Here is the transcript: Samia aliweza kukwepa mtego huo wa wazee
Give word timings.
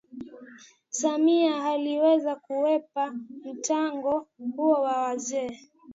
Samia 0.89 1.65
aliweza 1.65 2.35
kukwepa 2.35 3.11
mtego 3.45 4.27
huo 4.55 4.71
wa 4.73 4.97
wazee 5.01 5.57